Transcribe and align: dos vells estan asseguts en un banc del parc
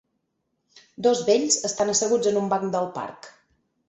dos 1.07 1.19
vells 1.27 1.57
estan 1.69 1.91
asseguts 1.93 2.31
en 2.31 2.39
un 2.45 2.49
banc 2.55 2.65
del 2.77 2.89
parc 2.97 3.29